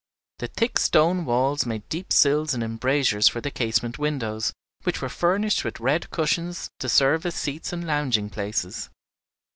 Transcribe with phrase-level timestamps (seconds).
[0.39, 5.09] The thick stone walls made deep sills and embrasures for the casement windows, which were
[5.09, 8.89] furnished with red cushions to serve as seats and lounging places.